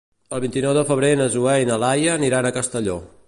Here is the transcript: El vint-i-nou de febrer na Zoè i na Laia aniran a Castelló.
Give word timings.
El 0.35 0.39
vint-i-nou 0.45 0.73
de 0.77 0.83
febrer 0.91 1.11
na 1.19 1.27
Zoè 1.35 1.55
i 1.65 1.69
na 1.73 1.79
Laia 1.85 2.17
aniran 2.21 2.49
a 2.49 2.55
Castelló. 2.59 2.99